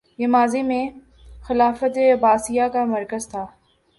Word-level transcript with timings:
یہ 0.19 0.27
ماضی 0.27 0.61
میں 0.61 0.83
خلافت 1.43 1.97
عباسیہ 2.13 2.63
کا 2.73 2.85
مرکز 2.85 3.27
تھا 3.27 3.45